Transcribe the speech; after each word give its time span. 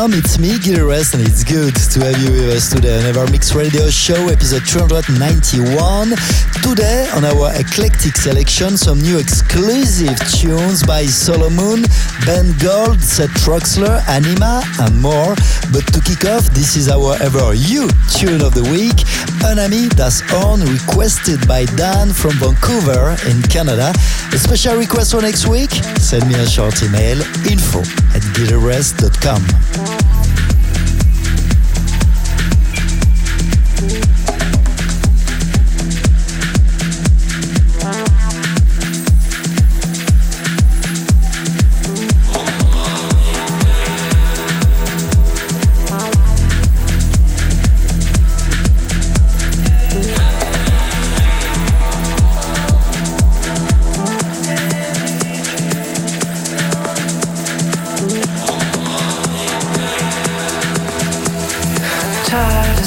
welcome. 0.00 0.18
It's 0.18 0.38
me, 0.38 0.58
Gil 0.58 0.90
and 0.90 1.22
it's 1.26 1.44
good 1.44 1.74
to 1.74 2.00
have 2.00 2.16
you 2.22 2.32
with 2.32 2.48
us 2.56 2.70
today 2.70 3.08
on 3.08 3.16
our 3.16 3.26
Mix 3.30 3.54
Radio 3.54 3.88
Show, 3.90 4.28
episode 4.28 4.64
291. 4.66 6.10
Today, 6.62 7.08
on 7.14 7.24
our 7.24 7.52
eclectic 7.54 8.16
selection, 8.16 8.76
some 8.76 9.00
new 9.00 9.18
exclusive 9.18 10.16
tunes 10.30 10.82
by 10.84 11.04
Solomun, 11.04 11.84
Ben 12.24 12.56
Gold, 12.58 13.00
Seth 13.00 13.30
Troxler, 13.44 14.00
Anima, 14.08 14.62
and 14.80 15.00
more. 15.00 15.34
But 15.72 15.84
to 15.92 16.00
kick 16.00 16.24
off, 16.24 16.44
this 16.50 16.76
is 16.76 16.88
our 16.88 17.16
ever 17.20 17.54
you 17.54 17.88
tune 18.12 18.40
of 18.40 18.54
the 18.54 18.64
week, 18.72 19.04
Un 19.44 19.58
Ami 19.58 19.88
Das 19.88 20.22
On, 20.44 20.60
requested 20.60 21.46
by 21.48 21.64
Dan 21.76 22.12
from 22.12 22.32
Vancouver 22.38 23.16
in 23.28 23.42
Canada. 23.42 23.92
A 24.32 24.38
special 24.38 24.76
request 24.76 25.12
for 25.12 25.22
next 25.22 25.46
week? 25.46 25.70
Send 25.98 26.28
me 26.28 26.34
a 26.34 26.46
short 26.46 26.82
email, 26.82 27.20
info 27.44 27.80
at 28.14 28.22
gileverest.com. 28.36 29.89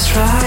try. 0.06 0.43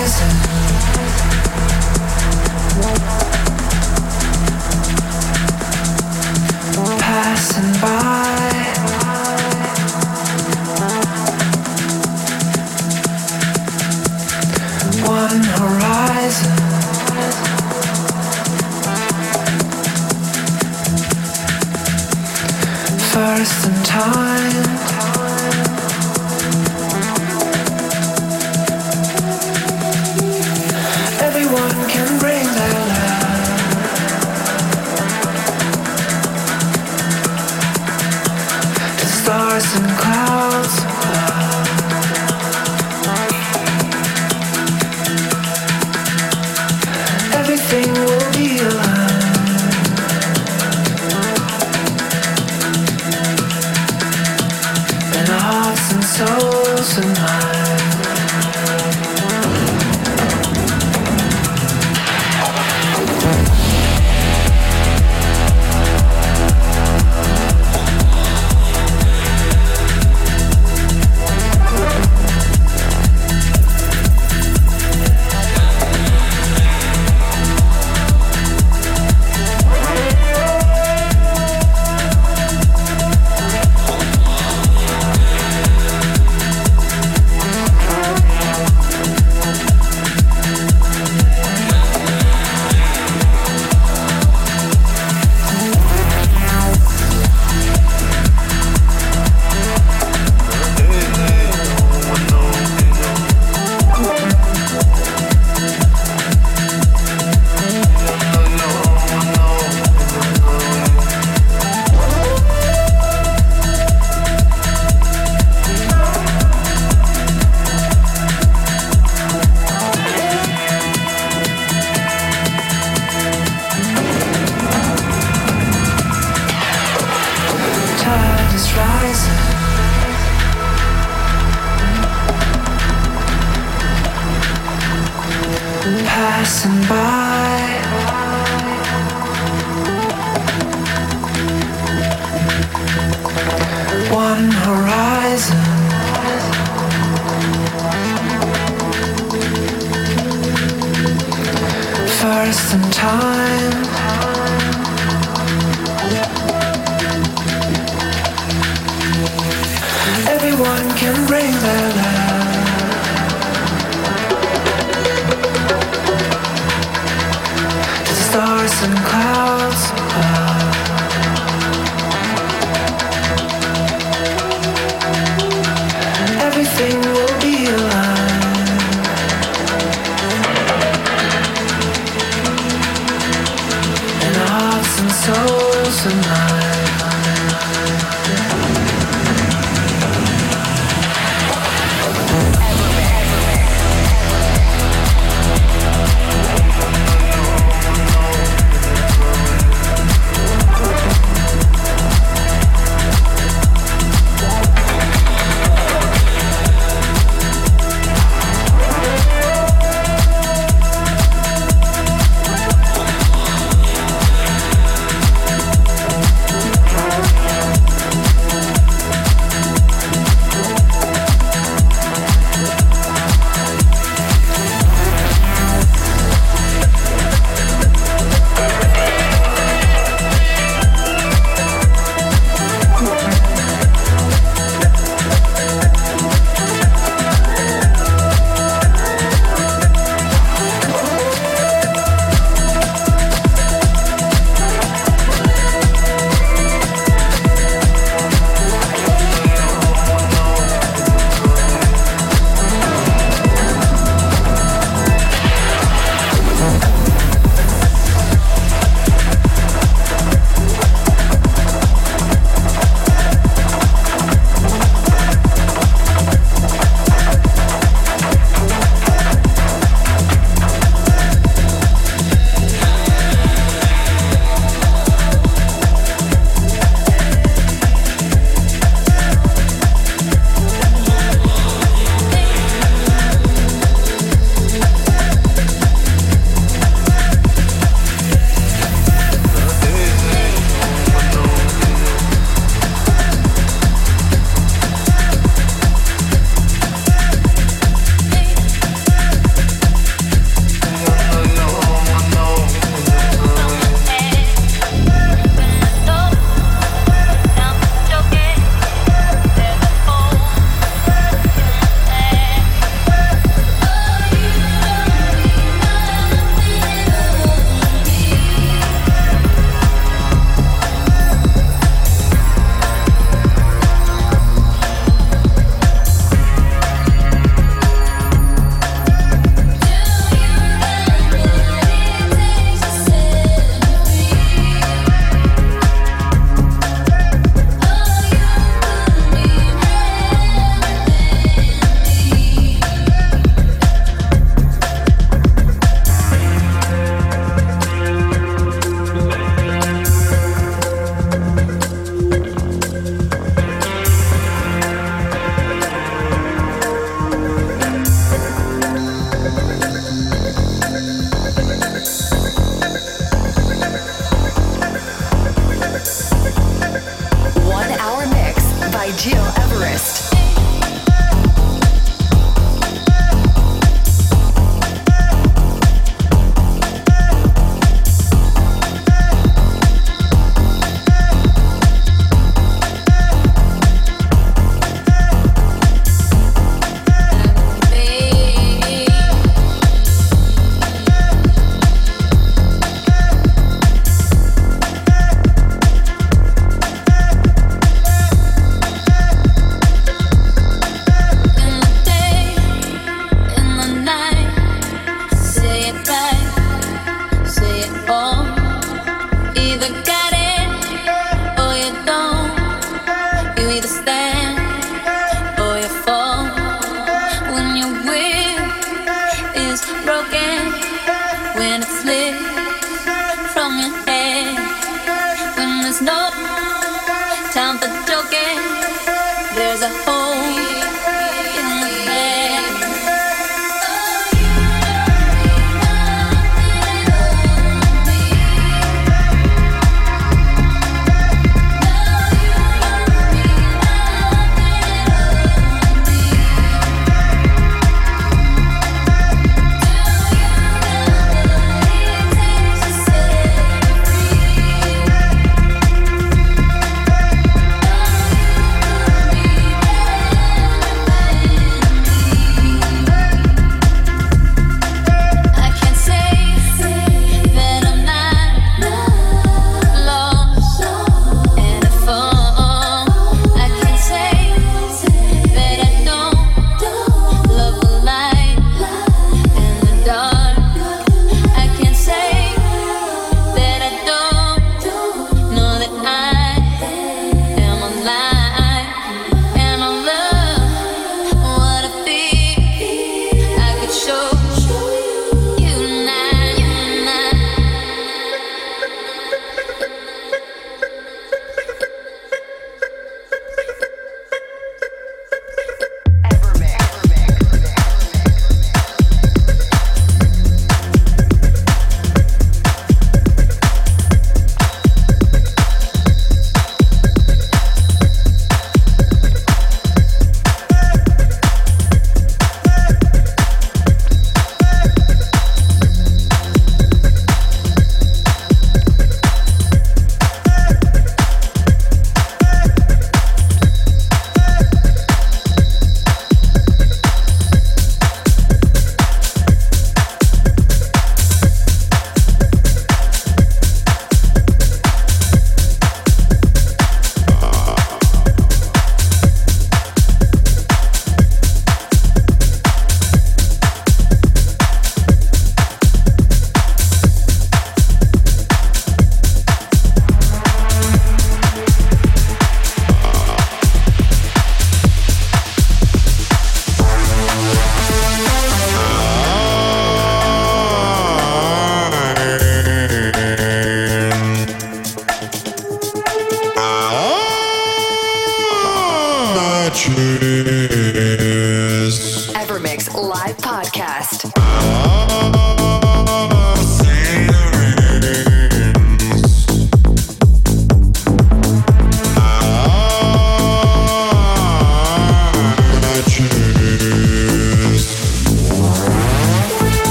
Podcast. 583.46 584.26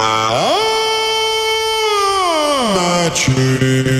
Uh, 0.00 0.30
oh! 0.30 0.62
Not 2.76 3.16
true. 3.16 3.97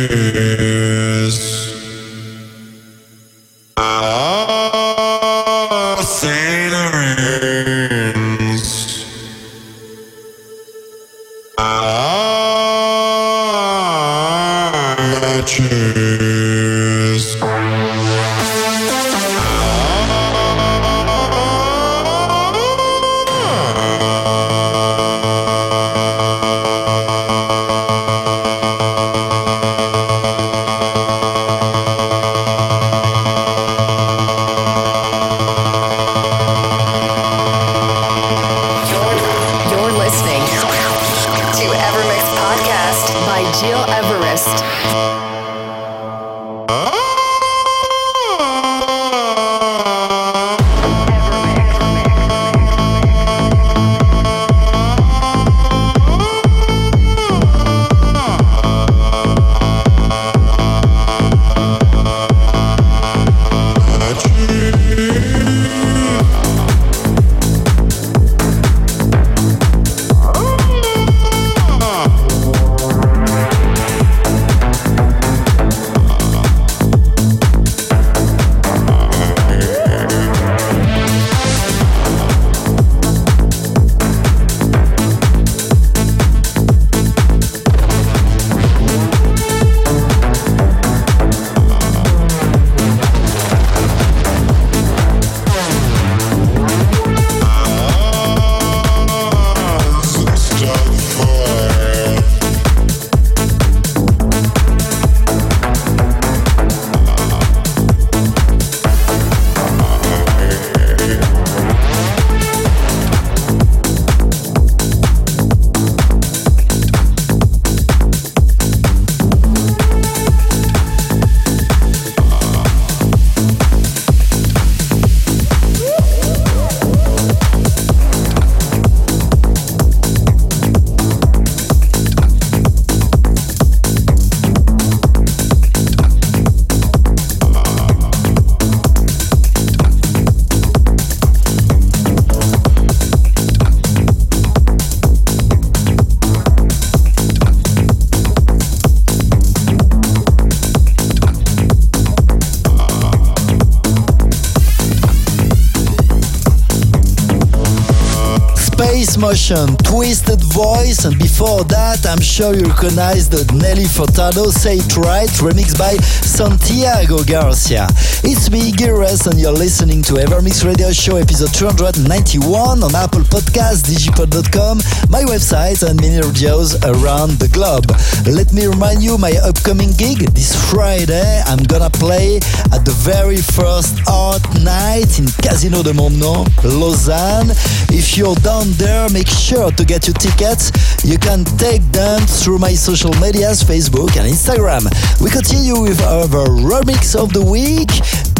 Motion, 159.48 159.76
Twisted 159.78 160.42
Voice, 160.52 161.04
and 161.04 161.16
before 161.16 161.64
that, 161.64 162.04
I'm 162.04 162.20
sure 162.20 162.54
you 162.54 162.64
recognize 162.64 163.30
the 163.30 163.48
Nelly 163.56 163.88
Furtado 163.88 164.52
Say 164.52 164.76
It 164.76 164.96
Right, 164.96 165.28
remixed 165.40 165.78
by 165.78 165.96
Santiago 166.20 167.24
Garcia. 167.24 167.86
It's 168.24 168.50
me, 168.50 168.72
Gires, 168.72 169.26
and 169.26 169.40
you're 169.40 169.56
listening 169.56 170.02
to 170.02 170.20
Evermix 170.20 170.66
Radio 170.66 170.92
Show 170.92 171.16
episode 171.16 171.54
291 171.54 172.82
on 172.82 172.94
Apple 172.94 173.24
Podcasts, 173.24 173.88
digipod.com, 173.88 174.84
my 175.08 175.24
website, 175.24 175.80
and 175.80 175.98
many 176.00 176.20
radios 176.20 176.76
around 176.84 177.40
the 177.40 177.48
globe. 177.48 177.88
Let 178.28 178.52
me 178.52 178.66
remind 178.66 179.02
you 179.02 179.16
my 179.16 179.32
upcoming 179.40 179.92
gig 179.96 180.18
this 180.36 180.52
Friday. 180.68 181.40
I'm 181.46 181.64
gonna 181.64 181.90
play 181.90 182.36
at 182.74 182.84
the 182.84 182.92
very 183.00 183.40
first 183.40 183.96
art 184.08 184.44
night 184.60 185.18
in 185.18 185.24
Casino 185.40 185.82
de 185.82 185.94
Montbenon, 185.96 186.44
Lausanne. 186.64 187.56
If 187.88 188.18
you're 188.18 188.36
down 188.44 188.72
there, 188.76 189.08
make 189.08 189.37
sure 189.38 189.70
to 189.70 189.84
get 189.84 190.06
your 190.06 190.14
tickets. 190.14 190.72
You 191.04 191.16
can 191.18 191.44
take 191.44 191.82
them 191.92 192.20
through 192.20 192.58
my 192.58 192.74
social 192.74 193.12
medias, 193.20 193.62
Facebook 193.62 194.16
and 194.18 194.26
Instagram. 194.26 194.84
We 195.22 195.30
continue 195.30 195.80
with 195.80 196.02
our 196.02 196.26
remix 196.26 197.14
of 197.14 197.32
the 197.32 197.42
week 197.42 197.88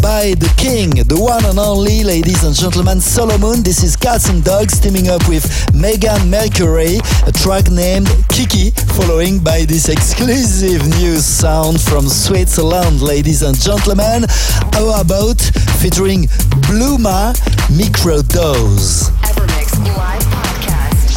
by 0.02 0.34
the 0.38 0.52
king, 0.56 0.90
the 1.06 1.18
one 1.18 1.44
and 1.44 1.58
only, 1.58 2.02
ladies 2.02 2.42
and 2.44 2.54
gentlemen, 2.54 2.98
Solomun. 2.98 3.62
This 3.62 3.82
is 3.82 3.96
Cats 3.96 4.28
and 4.28 4.42
Dogs 4.42 4.80
teaming 4.80 5.08
up 5.08 5.26
with 5.28 5.46
Megan 5.74 6.30
Mercury, 6.30 6.98
a 7.26 7.32
track 7.32 7.70
named 7.70 8.08
Kiki, 8.28 8.70
following 8.98 9.38
by 9.38 9.64
this 9.64 9.88
exclusive 9.88 10.87
new 11.00 11.16
sound 11.16 11.80
from 11.80 12.08
Switzerland, 12.08 13.02
ladies 13.02 13.42
and 13.42 13.58
gentlemen. 13.58 14.24
How 14.72 15.00
about 15.00 15.40
featuring 15.80 16.24
Bluma 16.66 17.34
Microdose? 17.70 19.27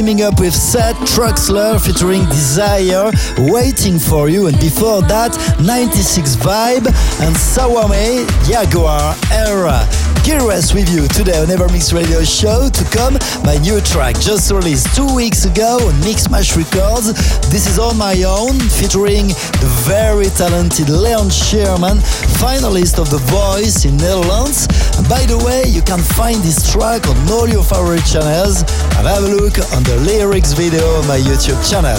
teaming 0.00 0.22
up 0.22 0.40
with 0.40 0.54
Seth 0.54 0.96
Troxler 1.00 1.78
featuring 1.78 2.24
Desire, 2.30 3.10
Waiting 3.36 3.98
for 3.98 4.30
You, 4.30 4.46
and 4.46 4.58
before 4.58 5.02
that, 5.02 5.36
96 5.60 6.36
Vibe 6.36 6.86
and 7.20 7.36
Sawame 7.36 8.24
Jaguar 8.48 9.14
Era. 9.30 9.86
Curious 10.24 10.72
with 10.72 10.88
you 10.88 11.08
today 11.08 11.36
on 11.40 11.48
Evermix 11.48 11.92
Radio 11.92 12.22
Show 12.24 12.68
to 12.68 12.84
come 12.96 13.18
my 13.44 13.56
new 13.58 13.80
track 13.80 14.18
just 14.20 14.50
released 14.52 14.94
two 14.94 15.08
weeks 15.14 15.44
ago 15.44 15.78
on 15.80 15.94
Mixmash 16.00 16.56
Records. 16.56 17.12
This 17.50 17.66
is 17.66 17.78
on 17.78 17.96
my 17.96 18.22
own 18.22 18.60
featuring 18.60 19.28
the 19.60 19.70
very 19.84 20.26
talented 20.36 20.88
Leon 20.88 21.30
Sherman, 21.30 21.98
finalist 22.40 22.98
of 22.98 23.10
The 23.10 23.20
Voice 23.28 23.84
in 23.84 23.96
Netherlands. 23.96 24.68
And 24.96 25.08
by 25.08 25.24
the 25.26 25.36
way, 25.44 25.64
you 25.66 25.82
can 25.82 26.00
find 26.00 26.36
this 26.40 26.70
track 26.70 27.08
on 27.08 27.16
all 27.28 27.48
your 27.48 27.64
favorite 27.64 28.04
channels 28.04 28.62
have 29.06 29.24
a 29.24 29.28
look 29.28 29.56
on 29.72 29.82
the 29.84 29.96
lyrics 30.04 30.52
video 30.52 30.84
on 30.98 31.06
my 31.06 31.18
YouTube 31.18 31.60
channel. 31.68 31.96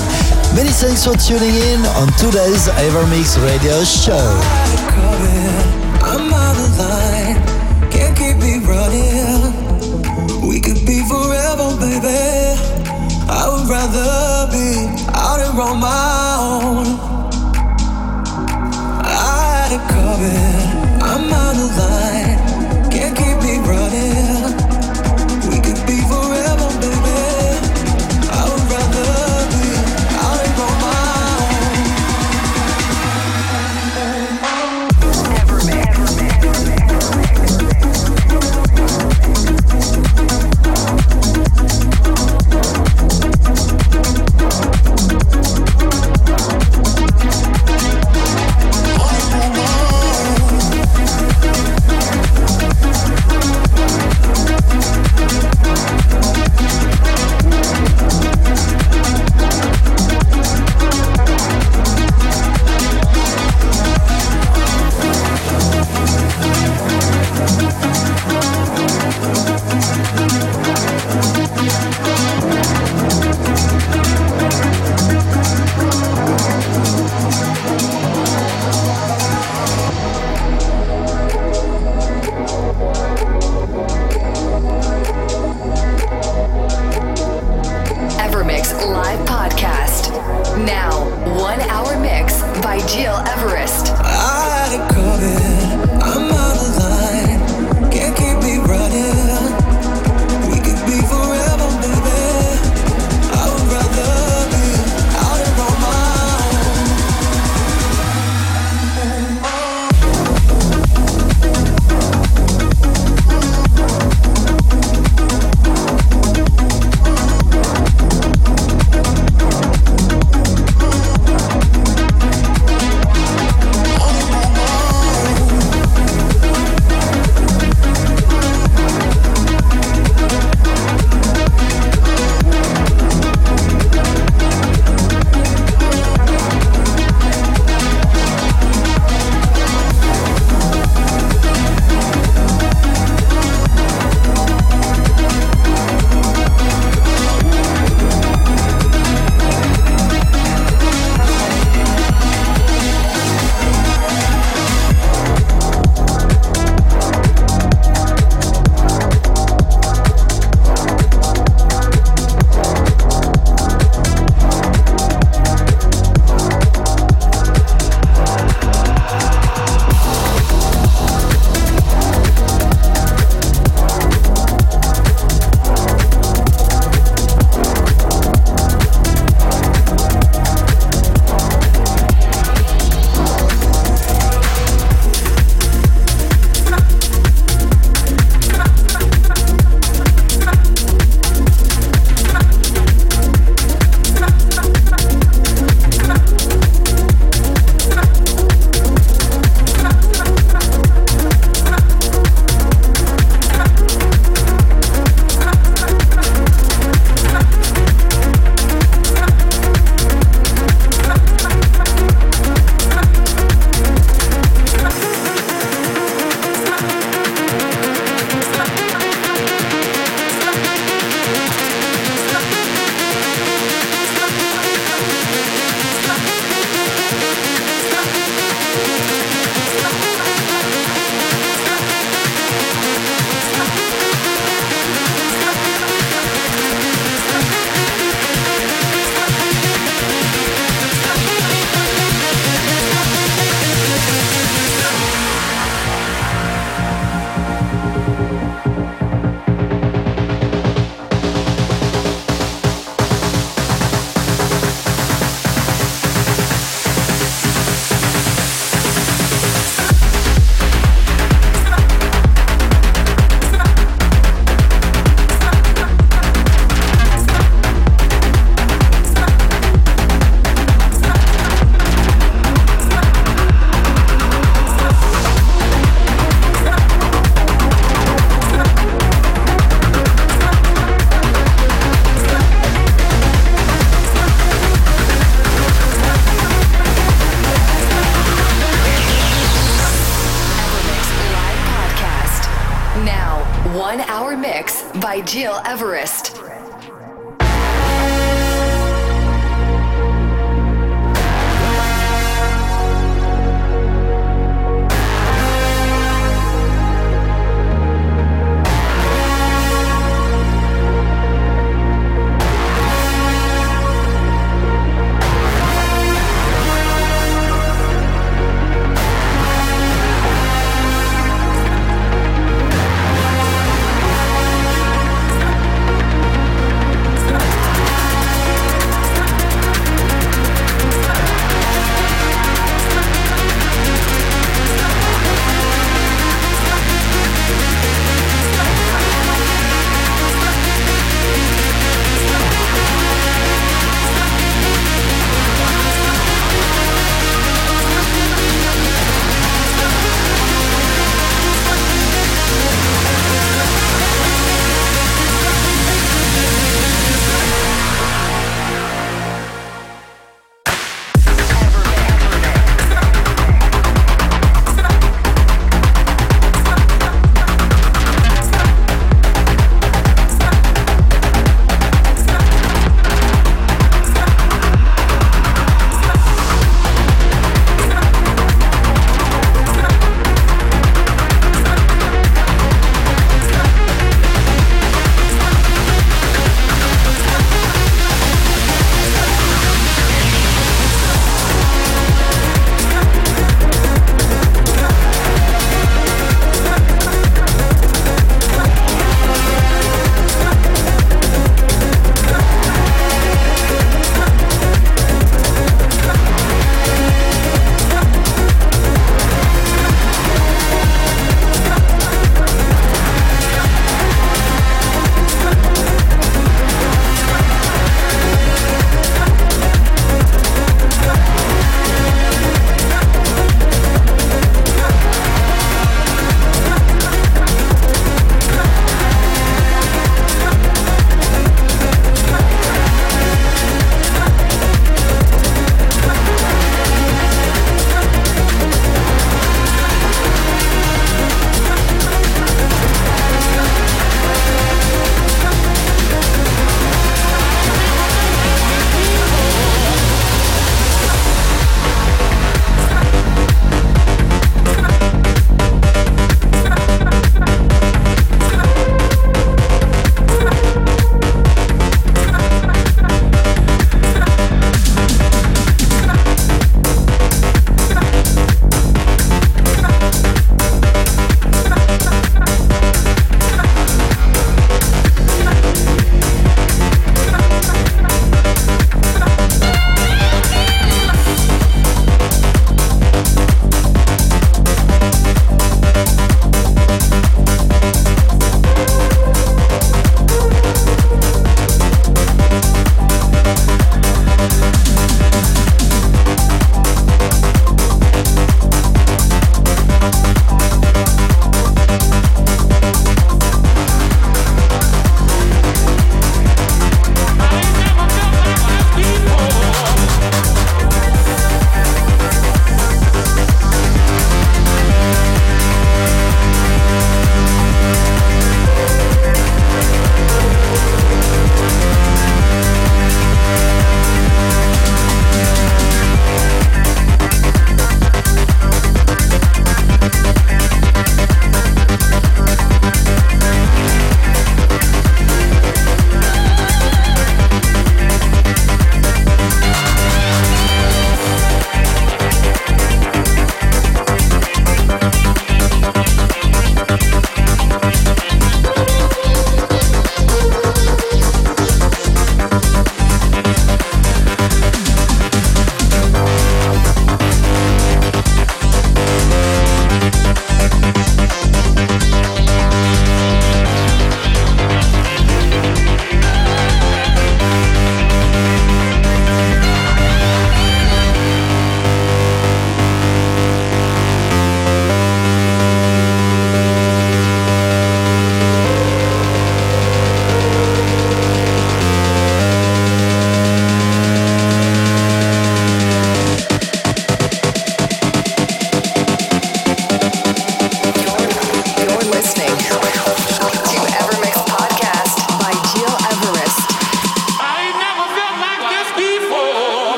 Many 0.55 0.69
thanks 0.69 1.05
for 1.05 1.15
tuning 1.17 1.55
in 1.55 1.81
on 1.97 2.07
today's 2.17 2.67
Evermix 2.77 3.41
Radio 3.43 3.83
Show. 3.83 4.21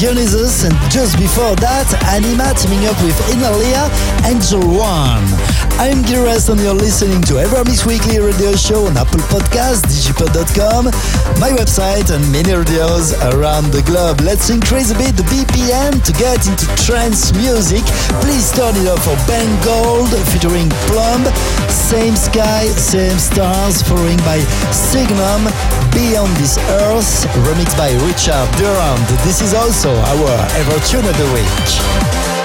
Dionysus, 0.00 0.64
and 0.64 0.72
just 0.90 1.18
before 1.18 1.54
that, 1.56 1.84
Anima 2.08 2.54
teaming 2.56 2.86
up 2.88 2.96
with 3.04 3.12
Inalia, 3.28 3.84
Angel 4.24 4.64
One. 4.64 5.39
I'm 5.80 6.02
Gil 6.02 6.28
Everest 6.28 6.50
and 6.50 6.60
you're 6.60 6.76
listening 6.76 7.22
to 7.22 7.40
Evermix 7.40 7.86
Weekly 7.86 8.20
Radio 8.20 8.52
Show 8.52 8.84
on 8.84 8.98
Apple 9.00 9.24
Podcasts, 9.32 9.88
digipod.com, 9.88 10.92
my 11.40 11.56
website, 11.56 12.12
and 12.12 12.20
many 12.28 12.52
radios 12.52 13.16
around 13.32 13.72
the 13.72 13.80
globe. 13.88 14.20
Let's 14.20 14.50
increase 14.50 14.92
a 14.92 14.98
bit 15.00 15.16
the 15.16 15.24
BPM 15.32 16.04
to 16.04 16.12
get 16.20 16.44
into 16.44 16.68
trance 16.84 17.32
music. 17.32 17.80
Please 18.20 18.52
turn 18.52 18.76
it 18.76 18.92
up 18.92 19.00
for 19.00 19.16
Ben 19.24 19.48
Gold 19.64 20.12
featuring 20.28 20.68
Plumb, 20.92 21.24
Same 21.72 22.12
Sky, 22.14 22.68
Same 22.76 23.16
Stars, 23.16 23.80
following 23.80 24.20
by 24.28 24.44
Signum, 24.76 25.48
Beyond 25.96 26.28
This 26.36 26.60
Earth, 26.84 27.24
remixed 27.48 27.80
by 27.80 27.88
Richard 28.04 28.52
Durand. 28.60 29.08
This 29.24 29.40
is 29.40 29.56
also 29.56 29.96
our 29.96 30.32
Ever 30.60 30.76
Tune 30.84 31.08
of 31.08 31.16
the 31.16 31.28
Week. 31.32 32.39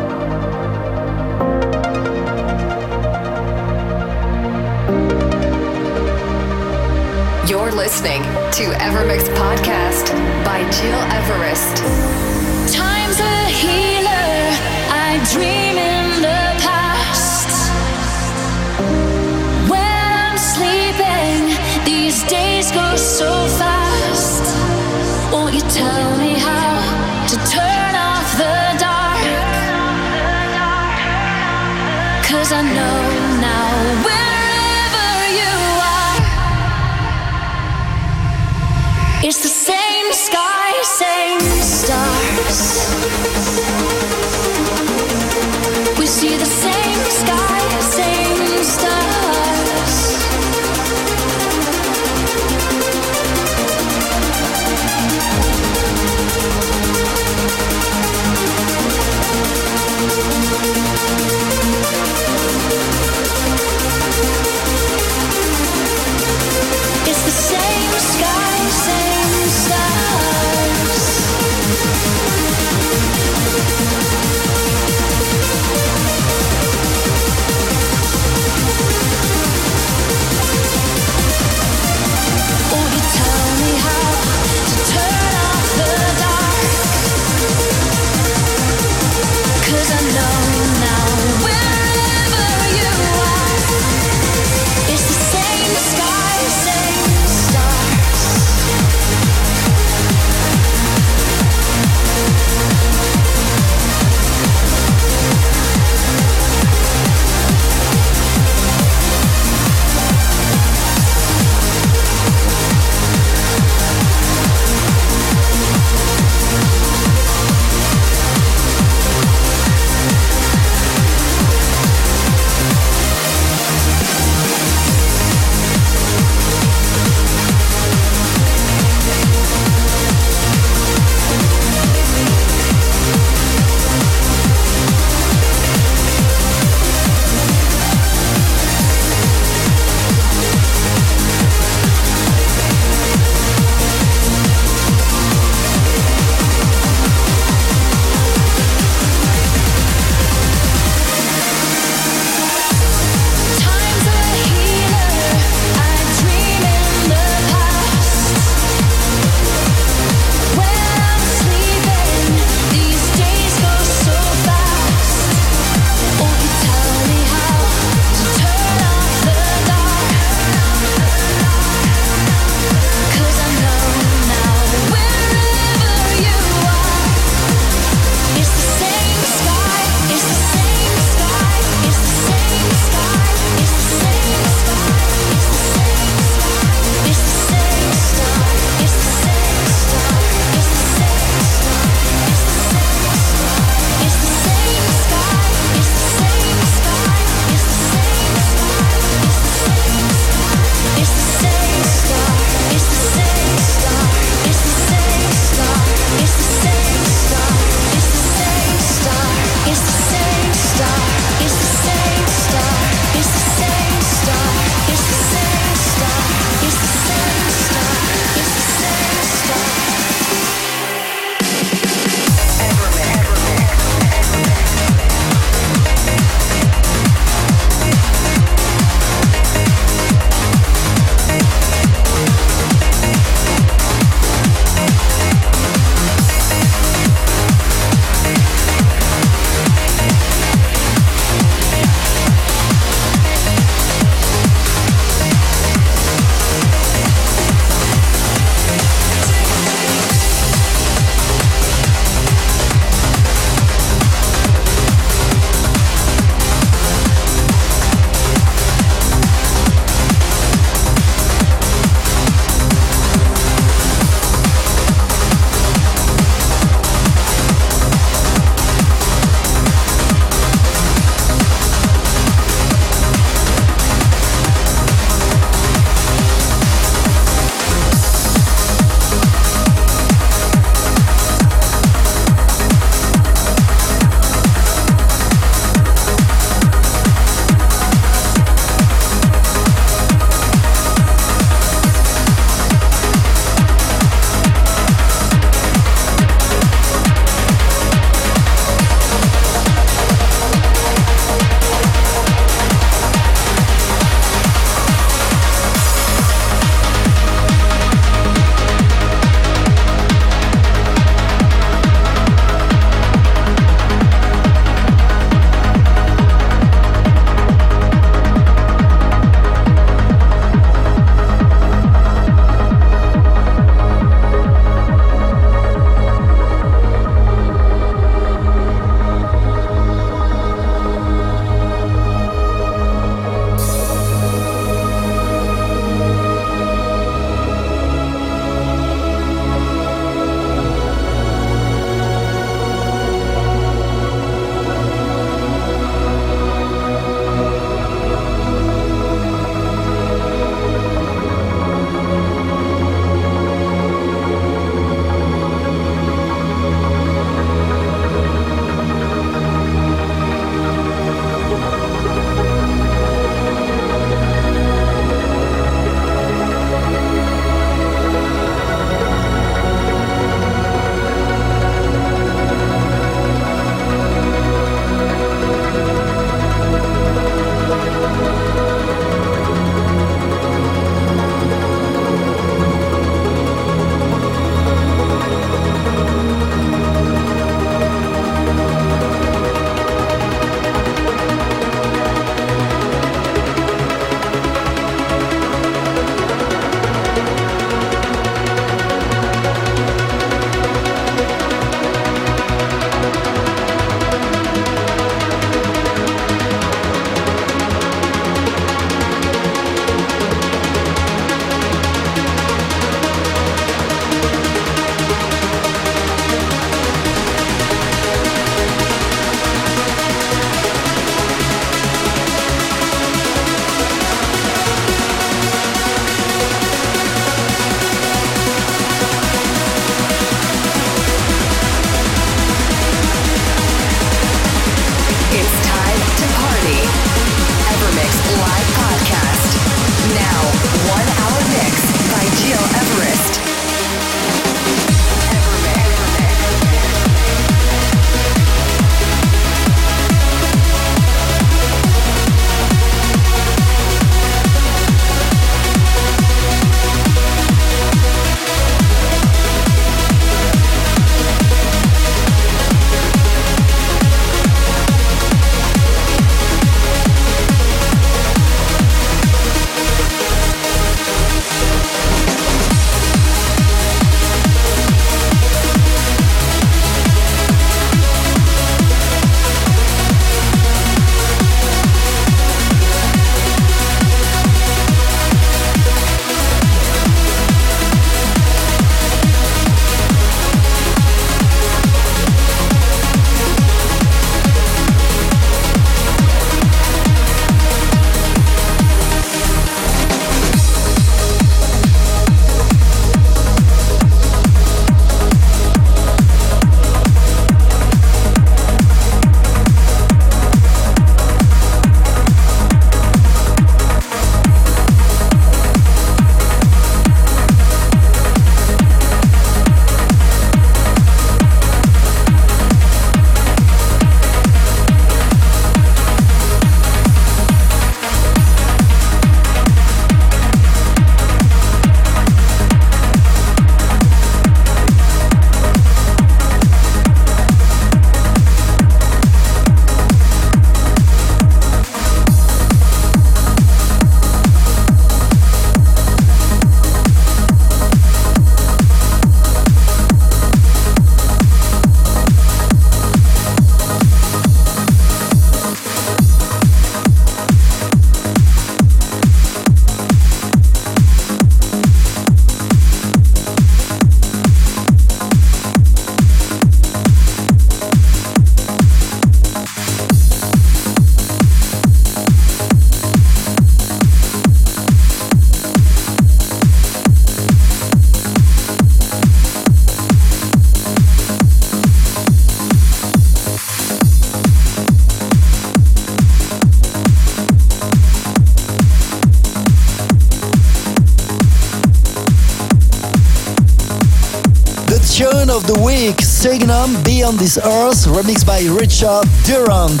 Beyond 597.04 597.38
This 597.38 597.58
Earth, 597.58 598.06
remixed 598.06 598.44
by 598.44 598.58
Richard 598.66 599.22
Durand. 599.46 600.00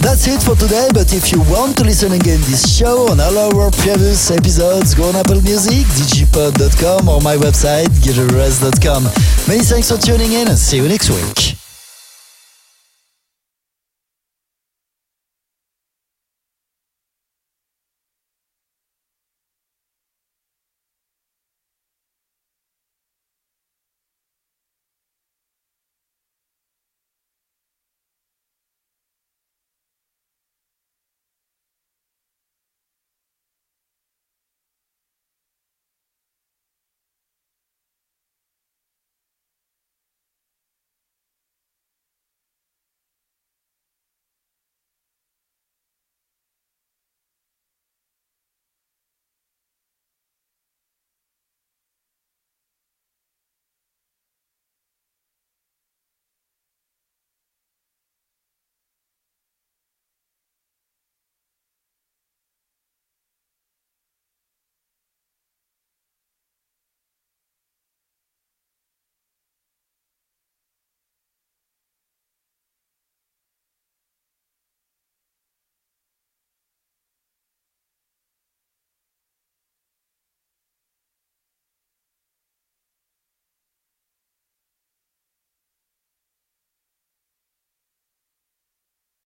That's 0.00 0.26
it 0.26 0.42
for 0.42 0.54
today, 0.56 0.88
but 0.94 1.12
if 1.12 1.30
you 1.30 1.40
want 1.42 1.76
to 1.76 1.84
listen 1.84 2.12
again 2.12 2.40
this 2.48 2.74
show 2.74 3.10
on 3.10 3.20
all 3.20 3.36
our 3.36 3.70
previous 3.70 4.30
episodes, 4.30 4.94
go 4.94 5.04
on 5.04 5.16
Apple 5.16 5.42
Music, 5.42 5.84
digipod.com 5.98 7.08
or 7.08 7.20
my 7.20 7.36
website, 7.36 7.88
gileverest.com. 8.00 9.04
Many 9.46 9.62
thanks 9.62 9.90
for 9.90 9.98
tuning 9.98 10.32
in 10.32 10.48
and 10.48 10.58
see 10.58 10.78
you 10.78 10.88
next 10.88 11.10
week. 11.10 11.41